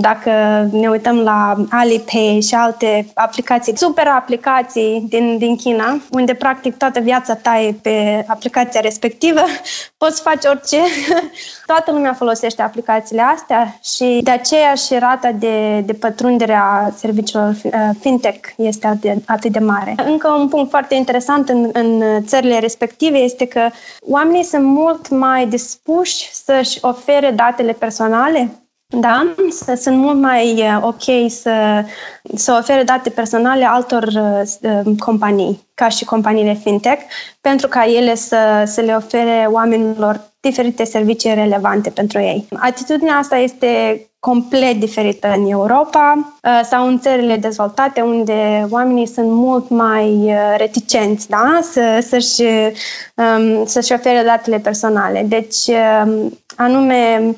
dacă 0.00 0.30
ne 0.72 0.88
uităm 0.88 1.18
la 1.18 1.54
Alipay 1.70 2.40
și 2.46 2.54
alte 2.54 3.06
aplicații, 3.14 3.78
super 3.78 4.06
aplicații 4.06 5.06
din, 5.08 5.38
din 5.38 5.56
China, 5.56 6.00
unde 6.10 6.34
practic 6.34 6.76
toată 6.76 7.00
viața 7.00 7.34
ta 7.34 7.60
e 7.60 7.74
pe 7.82 8.24
aplicația 8.26 8.80
respectivă, 8.80 9.40
poți 9.98 10.22
face 10.22 10.48
orice. 10.48 10.76
Toată 11.66 11.92
lumea 11.92 12.12
folosește 12.12 12.62
aplicațiile 12.62 13.22
astea 13.22 13.78
și 13.82 14.20
de 14.22 14.30
aceea 14.30 14.74
și 14.74 14.98
rata 14.98 15.32
de, 15.32 15.80
de 15.80 15.92
pătrundere 15.92 16.54
a 16.54 16.90
serviciilor 16.96 17.56
uh, 17.64 17.72
fintech 18.00 18.48
este 18.56 18.86
atât 18.86 19.00
de, 19.00 19.16
atât 19.26 19.52
de 19.52 19.58
mare. 19.58 19.94
Încă 20.06 20.28
un 20.28 20.48
punct 20.48 20.70
foarte 20.70 20.94
interesant 20.94 21.48
în, 21.48 21.70
în 21.72 22.02
țările 22.24 22.58
respective 22.58 23.18
este 23.18 23.46
că 23.46 23.68
oamenii 24.00 24.44
sunt 24.44 24.64
mult 24.64 25.08
mai 25.08 25.46
dispuși 25.46 26.28
să-și 26.32 26.78
ofere 26.80 27.30
datele 27.30 27.72
personale 27.72 28.50
da, 28.88 29.34
sunt 29.76 29.96
mult 29.96 30.20
mai 30.20 30.52
uh, 30.52 30.78
ok 30.80 31.30
să, 31.30 31.84
să 32.34 32.56
ofere 32.58 32.82
date 32.82 33.10
personale 33.10 33.64
altor 33.64 34.02
uh, 34.02 34.70
um, 34.84 34.96
companii, 34.96 35.68
ca 35.74 35.88
și 35.88 36.04
companiile 36.04 36.54
fintech, 36.54 37.02
pentru 37.40 37.68
ca 37.68 37.84
ele 37.84 38.14
să, 38.14 38.62
să 38.66 38.80
le 38.80 38.94
ofere 38.94 39.48
oamenilor 39.50 40.20
diferite 40.40 40.84
servicii 40.84 41.34
relevante 41.34 41.90
pentru 41.90 42.18
ei. 42.18 42.48
Atitudinea 42.58 43.14
asta 43.16 43.36
este 43.36 44.00
complet 44.18 44.74
diferită 44.74 45.34
în 45.36 45.50
Europa 45.50 46.34
uh, 46.42 46.60
sau 46.64 46.86
în 46.86 46.98
țările 46.98 47.36
dezvoltate, 47.36 48.00
unde 48.00 48.66
oamenii 48.70 49.06
sunt 49.06 49.30
mult 49.30 49.68
mai 49.68 50.34
reticenți 50.56 51.28
da? 51.28 51.58
să, 51.62 52.04
să-și, 52.08 52.42
um, 53.14 53.64
să-și 53.64 53.92
ofere 53.92 54.22
datele 54.22 54.58
personale. 54.58 55.24
Deci, 55.28 55.66
um, 56.04 56.38
anume, 56.56 57.34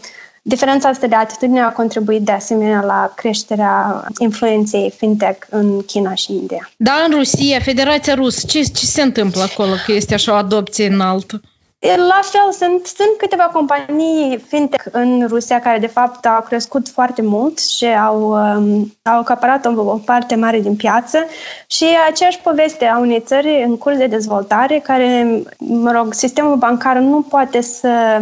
Diferența 0.48 0.88
asta 0.88 1.06
de 1.06 1.14
atitudine 1.14 1.60
a 1.60 1.72
contribuit 1.72 2.22
de 2.22 2.32
asemenea 2.32 2.80
la 2.80 3.12
creșterea 3.16 4.04
influenței 4.18 4.92
fintech 4.96 5.46
în 5.50 5.82
China 5.82 6.14
și 6.14 6.32
India. 6.32 6.70
Da, 6.76 6.92
în 7.06 7.16
Rusia, 7.16 7.58
Federația 7.60 8.14
Rusă, 8.14 8.46
ce, 8.46 8.62
ce 8.62 8.86
se 8.86 9.02
întâmplă 9.02 9.42
acolo 9.42 9.72
că 9.86 9.92
este 9.92 10.14
așa 10.14 10.32
o 10.32 10.34
adopție 10.34 10.86
înaltă? 10.86 11.40
La 11.80 12.20
fel, 12.22 12.52
sunt, 12.52 12.86
sunt 12.86 13.16
câteva 13.18 13.42
companii 13.42 14.44
fintech 14.48 14.84
în 14.90 15.26
Rusia 15.26 15.60
care 15.60 15.78
de 15.78 15.86
fapt 15.86 16.26
au 16.26 16.42
crescut 16.42 16.88
foarte 16.88 17.22
mult 17.22 17.58
și 17.58 17.84
au, 17.84 18.30
um, 18.30 18.96
au 19.02 19.18
acaparat 19.18 19.64
o, 19.64 19.80
o 19.80 19.96
parte 20.04 20.34
mare 20.34 20.60
din 20.60 20.76
piață 20.76 21.18
și 21.66 21.84
e 21.84 22.08
aceeași 22.08 22.38
poveste 22.38 22.84
a 22.84 22.98
unei 22.98 23.20
țări 23.20 23.62
în 23.66 23.76
curs 23.76 23.96
de 23.96 24.06
dezvoltare 24.06 24.78
care, 24.78 25.42
mă 25.58 25.90
rog, 25.90 26.12
sistemul 26.14 26.56
bancar 26.56 26.96
nu 26.96 27.20
poate 27.20 27.60
să 27.60 28.20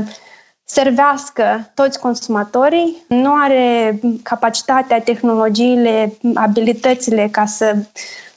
servească 0.68 1.70
toți 1.74 1.98
consumatorii, 1.98 2.96
nu 3.08 3.32
are 3.34 4.00
capacitatea, 4.22 5.00
tehnologiile, 5.00 6.12
abilitățile 6.34 7.28
ca 7.30 7.44
să, 7.46 7.76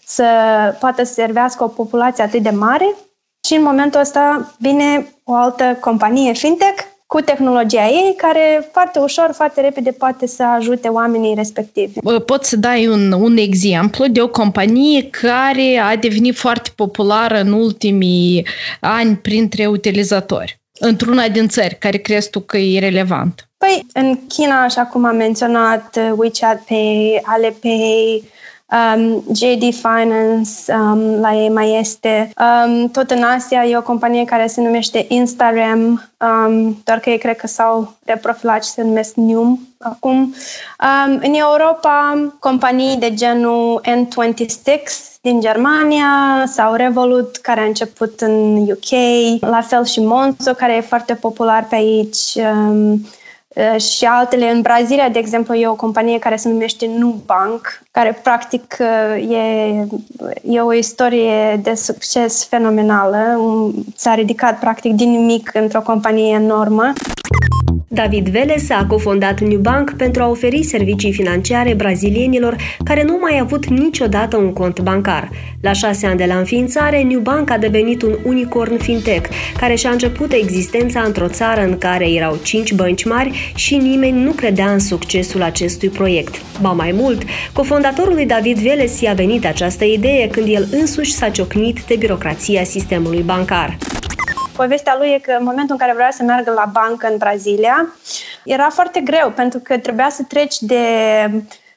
să 0.06 0.26
poată 0.80 1.04
să 1.04 1.14
servească 1.14 1.64
o 1.64 1.68
populație 1.68 2.24
atât 2.24 2.42
de 2.42 2.50
mare 2.50 2.96
și 3.48 3.54
în 3.56 3.64
momentul 3.64 4.00
ăsta 4.00 4.56
vine 4.60 5.14
o 5.24 5.34
altă 5.34 5.78
companie 5.80 6.34
fintech 6.34 6.84
cu 7.06 7.22
tehnologia 7.22 7.86
ei, 7.86 8.14
care 8.18 8.70
foarte 8.72 9.00
ușor, 9.00 9.30
foarte 9.34 9.62
repede 9.62 9.92
poate 9.92 10.28
să 10.28 10.44
ajute 10.44 10.88
oamenii 10.88 11.36
respectivi. 11.36 12.00
Poți 12.26 12.50
să 12.50 12.56
dai 12.56 12.88
un, 12.88 13.12
un 13.12 13.38
exemplu 13.38 14.08
de 14.08 14.22
o 14.22 14.28
companie 14.28 15.10
care 15.10 15.82
a 15.84 15.96
devenit 15.96 16.36
foarte 16.36 16.70
populară 16.76 17.40
în 17.40 17.52
ultimii 17.52 18.48
ani 18.80 19.16
printre 19.16 19.66
utilizatori? 19.66 20.59
Într-una 20.80 21.28
din 21.28 21.48
țări 21.48 21.78
care 21.80 21.98
crezi 21.98 22.30
tu 22.30 22.40
că 22.40 22.58
e 22.58 22.80
relevant? 22.80 23.50
Păi, 23.58 23.86
în 23.94 24.28
China, 24.28 24.64
așa 24.64 24.86
cum 24.86 25.06
am 25.06 25.16
menționat, 25.16 25.96
uh, 25.96 26.12
WeChat 26.18 26.64
Pay, 26.64 27.22
Alipay, 27.24 28.24
um, 28.72 29.24
JD 29.34 29.74
Finance, 29.74 30.74
um, 30.74 31.20
la 31.20 31.36
ei 31.36 31.50
mai 31.50 31.80
este. 31.80 32.32
Um, 32.40 32.90
tot 32.90 33.12
în 33.12 33.24
Asia 33.24 33.66
e 33.66 33.78
o 33.78 33.82
companie 33.82 34.26
care 34.26 34.48
se 34.48 34.62
numește 34.62 35.06
Instagram, 35.08 36.10
um, 36.18 36.82
doar 36.84 37.00
că 37.00 37.10
ei 37.10 37.18
cred 37.18 37.36
că 37.36 37.48
s-au 37.48 37.94
reprofilat 38.06 38.64
și 38.64 38.70
se 38.70 38.84
numesc 38.84 39.16
Num 39.16 39.60
acum. 39.80 40.16
Um, 40.18 41.20
în 41.22 41.34
Europa, 41.34 42.28
companii 42.40 42.98
de 42.98 43.14
genul 43.14 43.82
N26, 43.86 45.10
din 45.22 45.40
Germania 45.40 46.44
sau 46.48 46.74
Revolut, 46.74 47.36
care 47.38 47.60
a 47.60 47.66
început 47.66 48.22
în 48.22 48.58
UK, 48.58 48.92
la 49.40 49.62
fel 49.62 49.86
și 49.86 50.00
Monzo, 50.00 50.54
care 50.54 50.76
e 50.76 50.82
foarte 50.82 51.14
popular 51.14 51.68
pe 51.70 51.76
aici, 51.76 52.36
um, 52.36 52.92
uh, 52.92 53.00
și 53.78 54.06
altele. 54.06 54.52
În 54.52 54.62
Brazilia, 54.62 55.10
de 55.10 55.20
exemplu, 55.20 55.54
e 55.54 55.68
o 55.68 55.76
companie 55.76 56.20
care 56.20 56.36
se 56.36 56.50
numește 56.50 56.88
Nubank, 56.98 57.82
care 57.92 58.20
practic 58.24 58.78
uh, 58.80 59.32
e, 59.32 59.88
e 60.44 60.62
o 60.62 60.74
istorie 60.74 61.60
de 61.64 61.74
succes 61.74 62.46
fenomenală. 62.46 63.42
S-a 63.96 64.14
ridicat 64.14 64.60
practic 64.60 64.94
din 64.94 65.10
nimic 65.10 65.52
într-o 65.54 65.82
companie 65.82 66.34
enormă. 66.34 66.94
David 68.00 68.30
Veles 68.30 68.70
a 68.70 68.86
cofondat 68.86 69.40
Nubank 69.40 69.94
pentru 69.98 70.22
a 70.22 70.28
oferi 70.28 70.64
servicii 70.64 71.14
financiare 71.14 71.74
brazilienilor 71.74 72.56
care 72.84 73.04
nu 73.04 73.18
mai 73.22 73.40
avut 73.42 73.66
niciodată 73.66 74.38
un 74.38 74.54
cont 74.54 74.80
bancar. 74.80 75.30
La 75.62 75.72
șase 75.72 76.06
ani 76.06 76.18
de 76.18 76.26
la 76.26 76.38
înființare, 76.38 77.04
Nubank 77.04 77.52
a 77.52 77.58
devenit 77.58 78.02
un 78.02 78.18
unicorn 78.26 78.78
fintech, 78.78 79.30
care 79.58 79.76
și-a 79.76 79.90
început 79.90 80.32
existența 80.32 81.02
într-o 81.02 81.28
țară 81.28 81.62
în 81.62 81.78
care 81.78 82.12
erau 82.12 82.38
cinci 82.44 82.74
bănci 82.74 83.06
mari 83.06 83.52
și 83.56 83.76
nimeni 83.76 84.24
nu 84.24 84.32
credea 84.32 84.72
în 84.72 84.80
succesul 84.80 85.42
acestui 85.42 85.90
proiect. 85.90 86.42
Ba 86.62 86.72
mai 86.72 86.92
mult, 86.92 87.22
cofondatorului 87.54 88.26
David 88.26 88.58
Veles 88.58 89.02
i-a 89.02 89.14
venit 89.14 89.46
această 89.46 89.86
idee 89.86 90.28
când 90.28 90.48
el 90.50 90.68
însuși 90.72 91.12
s-a 91.12 91.30
ciocnit 91.30 91.84
de 91.84 91.96
birocrația 91.96 92.64
sistemului 92.64 93.22
bancar. 93.22 93.78
Povestea 94.64 94.96
lui 94.98 95.10
e 95.10 95.20
că 95.20 95.32
în 95.40 95.44
momentul 95.44 95.76
în 95.76 95.78
care 95.78 95.94
vrea 95.94 96.12
să 96.12 96.24
meargă 96.24 96.52
la 96.52 96.70
bancă 96.72 97.08
în 97.08 97.18
Brazilia, 97.18 97.94
era 98.44 98.70
foarte 98.70 99.00
greu 99.00 99.32
pentru 99.36 99.60
că 99.60 99.78
trebuia 99.78 100.10
să 100.10 100.24
treci 100.28 100.58
de 100.60 100.84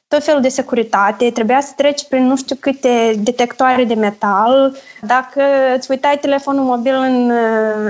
tot 0.08 0.24
felul 0.24 0.40
de 0.40 0.48
securitate, 0.48 1.30
trebuia 1.30 1.60
să 1.60 1.72
treci 1.76 2.04
prin 2.08 2.26
nu 2.26 2.36
știu 2.36 2.56
câte 2.60 3.12
detectoare 3.18 3.84
de 3.84 3.94
metal. 3.94 4.76
Dacă 5.00 5.42
îți 5.76 5.90
uitai 5.90 6.18
telefonul 6.18 6.64
mobil 6.64 6.94
în, 6.94 7.30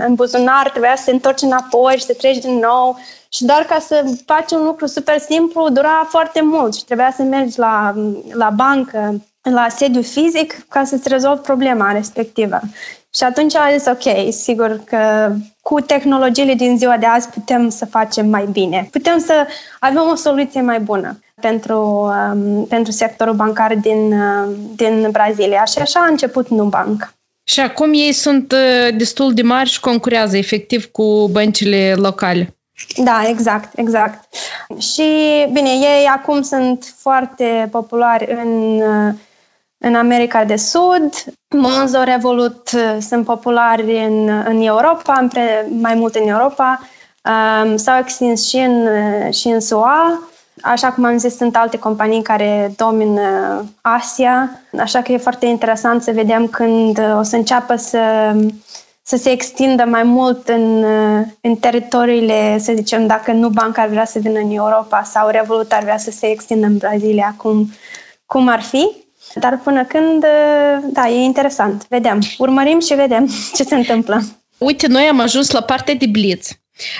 în 0.06 0.14
buzunar, 0.14 0.70
trebuia 0.70 0.96
să 0.96 1.04
te 1.04 1.10
întorci 1.10 1.42
înapoi 1.42 1.94
și 1.96 2.04
să 2.04 2.14
treci 2.18 2.38
din 2.38 2.58
nou. 2.58 2.98
Și 3.28 3.44
doar 3.44 3.62
ca 3.62 3.78
să 3.78 4.04
faci 4.26 4.50
un 4.50 4.64
lucru 4.64 4.86
super 4.86 5.18
simplu, 5.18 5.68
dura 5.68 6.06
foarte 6.08 6.40
mult 6.42 6.74
și 6.74 6.84
trebuia 6.84 7.12
să 7.16 7.22
mergi 7.22 7.58
la, 7.58 7.94
la 8.32 8.50
bancă, 8.50 9.14
la 9.42 9.66
sediu 9.68 10.02
fizic, 10.02 10.66
ca 10.68 10.84
să-ți 10.84 11.08
rezolvi 11.08 11.42
problema 11.42 11.92
respectivă. 11.92 12.60
Și 13.14 13.22
atunci 13.24 13.54
am 13.54 13.78
zis, 13.78 13.86
ok, 13.86 14.32
sigur 14.32 14.80
că 14.84 15.32
cu 15.60 15.80
tehnologiile 15.80 16.54
din 16.54 16.78
ziua 16.78 16.96
de 16.96 17.06
azi 17.06 17.28
putem 17.28 17.68
să 17.68 17.86
facem 17.86 18.28
mai 18.28 18.48
bine. 18.52 18.88
Putem 18.90 19.18
să 19.18 19.46
avem 19.78 20.08
o 20.12 20.14
soluție 20.14 20.60
mai 20.60 20.80
bună 20.80 21.18
pentru, 21.40 22.12
um, 22.32 22.66
pentru 22.66 22.92
sectorul 22.92 23.34
bancar 23.34 23.74
din, 23.74 24.12
uh, 24.12 24.54
din 24.76 25.08
Brazilia. 25.10 25.64
Și 25.64 25.78
așa 25.78 26.00
a 26.00 26.10
început 26.10 26.48
Nubank. 26.48 27.14
Și 27.44 27.60
acum 27.60 27.92
ei 27.92 28.12
sunt 28.12 28.52
uh, 28.52 28.96
destul 28.96 29.34
de 29.34 29.42
mari 29.42 29.68
și 29.68 29.80
concurează 29.80 30.36
efectiv 30.36 30.84
cu 30.84 31.28
băncile 31.32 31.94
locale. 31.96 32.56
Da, 32.96 33.22
exact, 33.28 33.78
exact. 33.78 34.34
Și, 34.78 35.02
bine, 35.52 35.70
ei 35.70 36.06
acum 36.16 36.42
sunt 36.42 36.94
foarte 36.96 37.68
populari 37.70 38.32
în, 38.32 38.80
uh, 38.80 39.14
în 39.82 39.94
America 39.94 40.44
de 40.44 40.56
Sud. 40.56 41.14
Monzo, 41.48 42.02
Revolut 42.02 42.70
sunt 43.00 43.24
populari 43.24 44.04
în, 44.04 44.28
în 44.28 44.60
Europa, 44.60 45.28
mai 45.80 45.94
mult 45.94 46.14
în 46.14 46.28
Europa. 46.28 46.80
Um, 47.64 47.76
s-au 47.76 47.98
extins 47.98 48.48
și 48.48 48.56
în, 48.56 48.88
și 49.30 49.48
în 49.48 49.60
SUA. 49.60 50.28
Așa 50.62 50.92
cum 50.92 51.04
am 51.04 51.18
zis, 51.18 51.36
sunt 51.36 51.56
alte 51.56 51.78
companii 51.78 52.22
care 52.22 52.72
domină 52.76 53.20
Asia, 53.80 54.60
așa 54.78 55.02
că 55.02 55.12
e 55.12 55.16
foarte 55.16 55.46
interesant 55.46 56.02
să 56.02 56.10
vedem 56.10 56.46
când 56.46 56.98
o 57.18 57.22
să 57.22 57.36
înceapă 57.36 57.76
să, 57.76 58.32
să 59.02 59.16
se 59.16 59.30
extindă 59.30 59.84
mai 59.84 60.02
mult 60.02 60.48
în, 60.48 60.84
în 61.40 61.56
teritoriile, 61.56 62.58
să 62.58 62.72
zicem, 62.74 63.06
dacă 63.06 63.32
nu 63.32 63.48
banca 63.48 63.82
ar 63.82 63.88
vrea 63.88 64.04
să 64.04 64.18
vină 64.18 64.38
în 64.38 64.50
Europa 64.50 65.02
sau 65.02 65.28
Revolut 65.28 65.72
ar 65.72 65.82
vrea 65.82 65.98
să 65.98 66.10
se 66.10 66.26
extindă 66.26 66.66
în 66.66 66.76
Brazilia, 66.76 67.34
cum, 67.36 67.70
cum 68.26 68.48
ar 68.48 68.60
fi. 68.60 69.01
Dar 69.34 69.60
până 69.64 69.84
când, 69.84 70.24
da, 70.92 71.08
e 71.08 71.22
interesant. 71.22 71.86
Vedem. 71.88 72.22
Urmărim 72.38 72.80
și 72.80 72.94
vedem 72.94 73.28
ce 73.56 73.62
se 73.62 73.74
întâmplă. 73.74 74.22
Uite, 74.58 74.86
noi 74.86 75.02
am 75.02 75.20
ajuns 75.20 75.50
la 75.50 75.60
partea 75.60 75.94
de 75.94 76.06
blitz. 76.06 76.48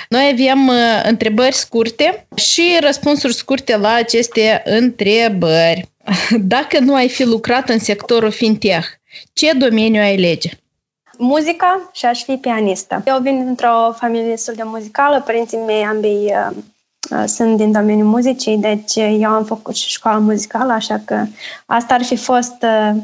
Noi 0.09 0.29
avem 0.33 0.67
uh, 0.67 0.75
întrebări 1.03 1.55
scurte 1.55 2.27
și 2.35 2.77
răspunsuri 2.79 3.33
scurte 3.33 3.77
la 3.77 3.93
aceste 3.93 4.61
întrebări. 4.65 5.91
Dacă 6.53 6.79
nu 6.79 6.95
ai 6.95 7.09
fi 7.09 7.23
lucrat 7.23 7.69
în 7.69 7.79
sectorul 7.79 8.31
fintech, 8.31 8.87
ce 9.33 9.53
domeniu 9.53 10.01
ai 10.01 10.17
lege? 10.17 10.49
Muzica 11.17 11.89
și 11.93 12.05
aș 12.05 12.23
fi 12.23 12.35
pianistă. 12.35 13.01
Eu 13.05 13.19
vin 13.21 13.45
dintr-o 13.45 13.93
familie 13.95 14.29
destul 14.29 14.53
de 14.53 14.63
muzicală, 14.65 15.21
părinții 15.21 15.57
mei 15.57 15.83
ambii 15.83 16.25
uh, 16.25 16.47
uh, 16.49 16.63
sunt 17.25 17.57
din 17.57 17.71
domeniul 17.71 18.07
muzicii, 18.07 18.57
deci 18.57 18.95
eu 18.95 19.29
am 19.29 19.45
făcut 19.45 19.75
și 19.75 19.89
școala 19.89 20.17
muzicală, 20.17 20.73
așa 20.73 21.01
că 21.05 21.25
asta 21.65 21.93
ar 21.93 22.03
fi 22.03 22.15
fost 22.15 22.55
uh, 22.61 22.95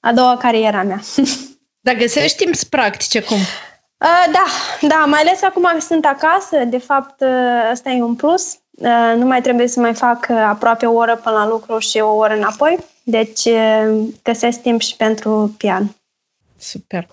a 0.00 0.12
doua 0.12 0.36
cariera 0.36 0.82
mea. 0.82 1.00
Dar 1.86 1.94
găsești 1.94 2.44
timp 2.44 2.56
practice 2.56 3.22
cum? 3.22 3.36
Uh, 3.36 4.32
da, 4.32 4.44
da, 4.88 5.04
mai 5.04 5.20
ales 5.20 5.42
acum 5.42 5.68
sunt 5.80 6.04
acasă, 6.04 6.64
de 6.64 6.78
fapt 6.78 7.20
uh, 7.20 7.70
ăsta 7.72 7.90
e 7.90 8.02
un 8.02 8.14
plus. 8.14 8.58
Uh, 8.70 9.14
nu 9.16 9.26
mai 9.26 9.40
trebuie 9.40 9.68
să 9.68 9.80
mai 9.80 9.94
fac 9.94 10.28
aproape 10.28 10.86
o 10.86 10.92
oră 10.92 11.16
până 11.16 11.36
la 11.36 11.46
lucru 11.46 11.78
și 11.78 11.98
o 11.98 12.14
oră 12.14 12.34
înapoi, 12.34 12.78
deci 13.02 13.48
găsesc 14.22 14.60
timp 14.60 14.80
și 14.80 14.96
pentru 14.96 15.54
pian. 15.58 15.96
Super. 16.58 17.06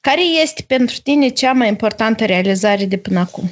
Care 0.00 0.22
este 0.22 0.64
pentru 0.66 0.96
tine 1.02 1.28
cea 1.28 1.52
mai 1.52 1.68
importantă 1.68 2.24
realizare 2.24 2.84
de 2.84 2.96
până 2.96 3.18
acum? 3.18 3.44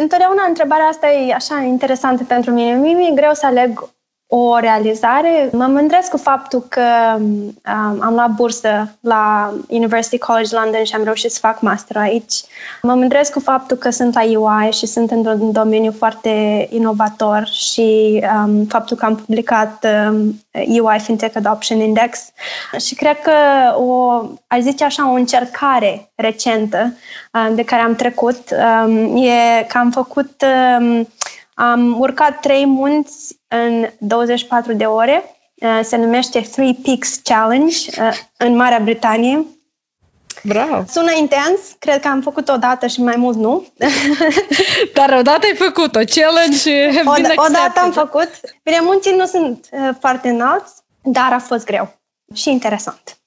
Întotdeauna 0.00 0.44
întrebarea 0.48 0.86
asta 0.86 1.10
e 1.10 1.32
așa 1.32 1.60
interesantă 1.60 2.24
pentru 2.24 2.50
mine. 2.50 2.72
Mie 2.72 2.94
mi-e 2.94 3.10
greu 3.14 3.34
să 3.34 3.46
aleg 3.46 3.88
o 4.28 4.58
realizare. 4.58 5.48
Mă 5.52 5.66
mândresc 5.66 6.10
cu 6.10 6.16
faptul 6.16 6.60
că 6.68 6.82
um, 7.18 7.54
am 8.00 8.12
luat 8.14 8.30
bursă 8.30 8.96
la 9.00 9.54
University 9.68 10.18
College 10.18 10.54
London 10.54 10.84
și 10.84 10.94
am 10.94 11.04
reușit 11.04 11.30
să 11.30 11.38
fac 11.38 11.60
master 11.60 11.96
aici. 11.96 12.34
Mă 12.82 12.94
mândresc 12.94 13.32
cu 13.32 13.40
faptul 13.40 13.76
că 13.76 13.90
sunt 13.90 14.14
la 14.14 14.22
UI 14.22 14.72
și 14.72 14.86
sunt 14.86 15.10
într-un 15.10 15.52
domeniu 15.52 15.92
foarte 15.98 16.66
inovator 16.70 17.46
și 17.46 18.22
um, 18.34 18.64
faptul 18.64 18.96
că 18.96 19.04
am 19.04 19.16
publicat 19.16 19.86
um, 20.08 20.44
UI 20.68 20.98
Fintech 20.98 21.36
Adoption 21.36 21.80
Index 21.80 22.18
și 22.86 22.94
cred 22.94 23.20
că 23.20 23.32
o, 23.78 24.22
aș 24.46 24.60
zice 24.60 24.84
așa, 24.84 25.10
o 25.10 25.14
încercare 25.14 26.10
recentă 26.14 26.94
um, 27.32 27.54
de 27.54 27.64
care 27.64 27.82
am 27.82 27.94
trecut 27.94 28.50
um, 28.84 29.16
e 29.16 29.64
că 29.68 29.78
am 29.78 29.90
făcut 29.90 30.44
um, 30.78 31.08
am 31.58 32.00
urcat 32.00 32.40
trei 32.40 32.66
munți 32.66 33.38
în 33.48 33.90
24 33.98 34.72
de 34.72 34.84
ore. 34.84 35.24
Uh, 35.54 35.80
se 35.82 35.96
numește 35.96 36.40
Three 36.40 36.76
Peaks 36.82 37.20
Challenge 37.22 37.76
uh, 38.00 38.18
în 38.36 38.56
Marea 38.56 38.78
Britanie. 38.78 39.46
Bravo! 40.42 40.84
Sună 40.88 41.12
intens, 41.18 41.60
cred 41.78 42.00
că 42.00 42.08
am 42.08 42.20
făcut 42.20 42.48
o 42.48 42.56
dată 42.56 42.86
și 42.86 43.00
mai 43.00 43.16
mult 43.16 43.36
nu. 43.36 43.66
Dar 44.94 45.16
odată 45.18 45.46
ai 45.46 45.56
făcut-o, 45.56 46.00
challenge 46.14 46.88
o, 47.04 47.44
o 47.46 47.48
dată 47.52 47.80
am 47.80 47.92
făcut. 47.92 48.30
Bine, 48.62 48.80
munții 48.80 49.14
nu 49.16 49.26
sunt 49.26 49.68
uh, 49.70 49.88
foarte 50.00 50.28
înalți, 50.28 50.72
dar 51.02 51.32
a 51.32 51.38
fost 51.38 51.64
greu 51.64 52.00
și 52.34 52.50
interesant. 52.50 53.18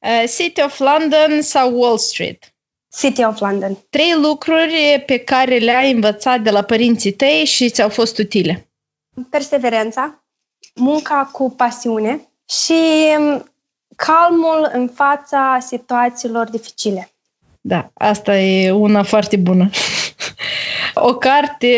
Uh, 0.00 0.24
City 0.36 0.62
of 0.62 0.78
London 0.78 1.42
sau 1.42 1.78
Wall 1.78 1.98
Street? 1.98 2.49
City 2.98 3.24
of 3.24 3.38
London. 3.38 3.78
Trei 3.90 4.14
lucruri 4.22 5.02
pe 5.06 5.18
care 5.18 5.58
le-ai 5.58 5.92
învățat 5.92 6.40
de 6.40 6.50
la 6.50 6.62
părinții 6.62 7.12
tăi 7.12 7.44
și 7.44 7.70
ți-au 7.70 7.88
fost 7.88 8.18
utile. 8.18 8.68
Perseverența, 9.30 10.24
munca 10.74 11.28
cu 11.32 11.50
pasiune 11.50 12.28
și 12.48 12.82
um, 13.18 13.44
calmul 13.96 14.70
în 14.72 14.88
fața 14.88 15.58
situațiilor 15.66 16.50
dificile. 16.50 17.10
Da, 17.60 17.90
asta 17.94 18.38
e 18.38 18.70
una 18.70 19.02
foarte 19.02 19.36
bună. 19.36 19.70
o 20.94 21.14
carte 21.14 21.68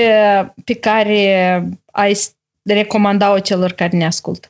pe 0.65 0.75
care 0.75 1.65
ai 1.93 2.17
recomanda-o 2.63 3.39
celor 3.39 3.73
care 3.73 3.97
ne 3.97 4.07
ascultă? 4.07 4.49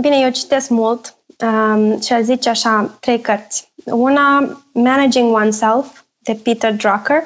Bine, 0.00 0.16
eu 0.20 0.30
citesc 0.30 0.68
mult 0.68 1.16
um, 1.38 2.00
și 2.00 2.12
aș 2.12 2.22
zice 2.22 2.48
așa, 2.48 2.96
trei 3.00 3.20
cărți. 3.20 3.67
Una, 3.90 4.58
Managing 4.72 5.34
Oneself, 5.34 5.86
de 6.18 6.34
Peter 6.34 6.72
Drucker. 6.72 7.24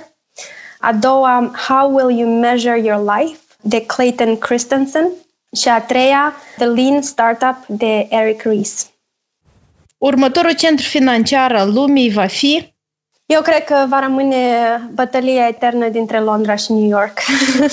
A 0.81 0.93
doua, 0.93 1.53
How 1.69 1.95
Will 1.95 2.19
You 2.19 2.39
Measure 2.41 2.79
Your 2.79 3.17
Life, 3.17 3.39
de 3.61 3.87
Clayton 3.87 4.39
Christensen. 4.39 5.09
Și 5.57 5.69
a 5.69 5.81
treia, 5.81 6.35
The 6.57 6.65
Lean 6.65 7.03
Startup, 7.03 7.57
de 7.67 8.07
Eric 8.11 8.43
Ries. 8.43 8.91
Următorul 9.99 10.53
centru 10.53 10.87
financiar 10.87 11.55
al 11.55 11.73
lumii 11.73 12.11
va 12.11 12.27
fi? 12.27 12.75
Eu 13.27 13.43
cred 13.43 13.65
că 13.65 13.87
va 13.89 14.01
rămâne 14.01 14.37
bătălia 14.95 15.47
eternă 15.47 15.89
dintre 15.89 16.21
Londra 16.21 16.55
și 16.55 16.73
New 16.73 16.89
York. 16.89 17.21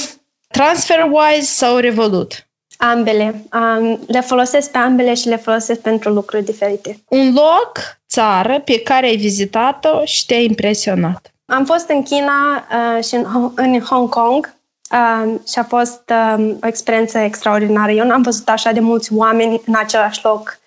TransferWise 0.54 1.42
sau 1.42 1.78
Revolut? 1.78 2.49
Ambele. 2.82 3.46
Um, 3.54 4.00
le 4.08 4.22
folosesc 4.22 4.72
pe 4.72 4.78
ambele 4.78 5.14
și 5.14 5.28
le 5.28 5.36
folosesc 5.36 5.80
pentru 5.80 6.10
lucruri 6.10 6.44
diferite. 6.44 7.00
Un 7.10 7.34
loc, 7.34 7.80
țară, 8.10 8.60
pe 8.60 8.82
care 8.82 9.06
ai 9.06 9.16
vizitat-o 9.16 10.06
și 10.06 10.26
te-a 10.26 10.40
impresionat? 10.40 11.34
Am 11.46 11.66
fost 11.66 11.90
în 11.90 12.04
China 12.04 12.68
uh, 12.72 13.04
și 13.04 13.16
în, 13.16 13.52
în 13.56 13.80
Hong 13.80 14.10
Kong 14.10 14.56
uh, 14.92 15.40
și 15.52 15.60
a 15.60 15.64
fost 15.64 16.12
uh, 16.38 16.56
o 16.64 16.68
experiență 16.68 17.18
extraordinară. 17.18 17.92
Eu 17.92 18.06
n-am 18.06 18.22
văzut 18.22 18.50
așa 18.50 18.72
de 18.72 18.80
mulți 18.80 19.14
oameni 19.14 19.62
în 19.66 19.76
același 19.78 20.20
loc 20.24 20.60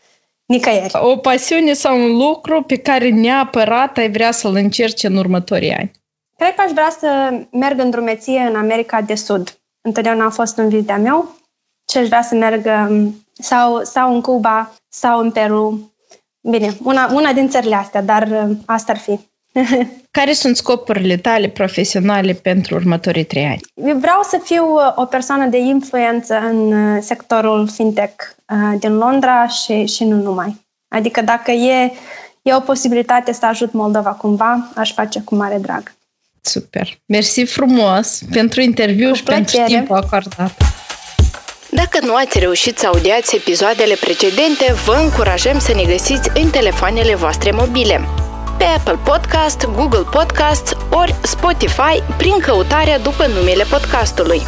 nicăieri. 0.47 0.93
O 1.01 1.17
pasiune 1.17 1.73
sau 1.73 2.01
un 2.01 2.17
lucru 2.17 2.63
pe 2.63 2.77
care 2.77 3.09
neapărat 3.09 3.97
ai 3.97 4.11
vrea 4.11 4.31
să-l 4.31 4.55
încerci 4.55 5.03
în 5.03 5.17
următorii 5.17 5.73
ani? 5.73 5.91
Cred 6.37 6.55
că 6.55 6.61
aș 6.61 6.71
vrea 6.71 6.97
să 6.99 7.41
merg 7.51 7.79
în 7.79 7.91
drumeție 7.91 8.41
în 8.41 8.57
America 8.57 9.01
de 9.01 9.15
Sud. 9.15 9.59
Întotdeauna 9.81 10.25
a 10.25 10.31
fost 10.31 10.59
un 10.59 10.69
vis 10.69 10.85
de-a 10.85 10.99
meu 10.99 11.37
ce 11.93 11.99
aș 11.99 12.07
vrea 12.07 12.23
să 12.23 12.35
meargă 12.35 12.87
um, 12.91 13.25
sau, 13.33 13.83
sau 13.85 14.15
în 14.15 14.21
Cuba 14.21 14.75
sau 14.89 15.19
în 15.21 15.31
Peru. 15.31 15.93
Bine, 16.41 16.77
una, 16.83 17.11
una 17.13 17.33
din 17.33 17.49
țările 17.49 17.75
astea, 17.75 18.03
dar 18.03 18.29
um, 18.29 18.63
asta 18.67 18.93
ar 18.93 18.99
fi. 18.99 19.19
Care 20.19 20.33
sunt 20.33 20.57
scopurile 20.57 21.17
tale 21.17 21.49
profesionale 21.49 22.33
pentru 22.33 22.75
următorii 22.75 23.25
trei 23.25 23.45
ani? 23.45 23.61
Eu 23.75 23.99
vreau 23.99 24.23
să 24.23 24.41
fiu 24.45 24.75
uh, 24.75 24.93
o 24.95 25.05
persoană 25.05 25.47
de 25.47 25.59
influență 25.59 26.35
în 26.35 26.73
uh, 26.73 27.03
sectorul 27.03 27.69
fintech 27.69 28.15
uh, 28.49 28.79
din 28.79 28.95
Londra 28.97 29.47
și, 29.47 29.87
și 29.87 30.05
nu 30.05 30.17
numai. 30.23 30.61
Adică 30.89 31.21
dacă 31.21 31.51
e, 31.51 31.93
e 32.43 32.55
o 32.55 32.61
posibilitate 32.61 33.33
să 33.33 33.47
ajut 33.47 33.73
Moldova 33.73 34.11
cumva, 34.11 34.71
aș 34.75 34.93
face 34.93 35.21
cu 35.21 35.35
mare 35.35 35.59
drag. 35.59 35.95
Super! 36.41 36.99
Mersi 37.07 37.45
frumos 37.45 38.23
pentru 38.31 38.61
interviu 38.61 39.09
cu 39.09 39.15
și 39.15 39.23
plăcere. 39.23 39.57
pentru 39.57 39.75
timpul 39.75 39.97
acordat. 39.97 40.82
Dacă 41.75 41.99
nu 42.03 42.15
ați 42.15 42.39
reușit 42.39 42.79
să 42.79 42.87
audiați 42.87 43.37
episoadele 43.37 43.95
precedente, 44.01 44.73
vă 44.85 44.93
încurajăm 44.93 45.59
să 45.59 45.75
ne 45.75 45.85
găsiți 45.85 46.31
în 46.35 46.51
telefoanele 46.51 47.15
voastre 47.15 47.51
mobile 47.51 48.09
pe 48.59 48.65
Apple 48.65 48.99
Podcast, 49.05 49.65
Google 49.65 50.07
Podcast 50.11 50.77
ori 50.91 51.15
Spotify 51.23 52.03
prin 52.17 52.39
căutarea 52.41 52.99
după 52.99 53.27
numele 53.27 53.65
podcastului. 53.71 54.43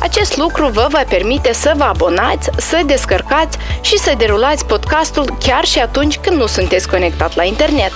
Acest 0.00 0.36
lucru 0.36 0.66
vă 0.68 0.86
va 0.90 1.02
permite 1.08 1.52
să 1.52 1.72
vă 1.76 1.84
abonați, 1.84 2.50
să 2.56 2.82
descărcați 2.86 3.58
și 3.80 3.98
să 3.98 4.14
derulați 4.18 4.66
podcastul 4.66 5.36
chiar 5.38 5.64
și 5.64 5.78
atunci 5.78 6.16
când 6.18 6.36
nu 6.36 6.46
sunteți 6.46 6.88
conectat 6.88 7.36
la 7.36 7.44
internet. 7.44 7.92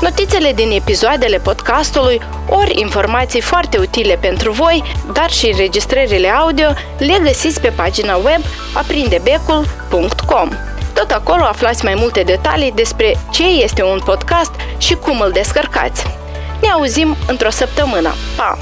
Notițele 0.00 0.52
din 0.52 0.70
episoadele 0.70 1.38
podcastului, 1.38 2.20
ori 2.48 2.80
informații 2.80 3.40
foarte 3.40 3.78
utile 3.78 4.16
pentru 4.20 4.52
voi, 4.52 4.82
dar 5.12 5.30
și 5.30 5.46
înregistrările 5.46 6.28
audio, 6.28 6.66
le 6.98 7.18
găsiți 7.22 7.60
pe 7.60 7.68
pagina 7.68 8.16
web 8.16 8.42
aprindebecul.com. 8.72 10.48
Tot 10.94 11.10
acolo 11.10 11.44
aflați 11.44 11.84
mai 11.84 11.94
multe 11.94 12.22
detalii 12.22 12.72
despre 12.72 13.18
ce 13.30 13.46
este 13.46 13.82
un 13.82 14.00
podcast 14.04 14.52
și 14.78 14.94
cum 14.94 15.20
îl 15.20 15.30
descărcați. 15.30 16.06
Ne 16.60 16.68
auzim 16.68 17.16
într-o 17.26 17.50
săptămână. 17.50 18.14
Pa! 18.36 18.58